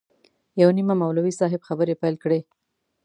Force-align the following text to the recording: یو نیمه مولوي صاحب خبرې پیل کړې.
یو 0.61 0.69
نیمه 0.77 0.95
مولوي 1.01 1.33
صاحب 1.39 1.61
خبرې 1.69 1.99
پیل 2.01 2.15
کړې. 2.23 2.39